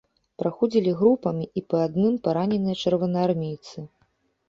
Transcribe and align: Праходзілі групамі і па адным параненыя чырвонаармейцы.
Праходзілі 0.43 0.93
групамі 1.01 1.45
і 1.61 1.65
па 1.73 1.83
адным 1.91 2.19
параненыя 2.27 2.81
чырвонаармейцы. 2.83 3.91